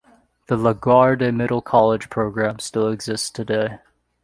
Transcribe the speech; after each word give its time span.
The 0.47 0.57
LaGuardia 0.57 1.31
Middle 1.31 1.61
College 1.61 2.09
Program 2.09 2.57
still 2.57 2.87
exists 2.89 3.29
today. 3.29 3.77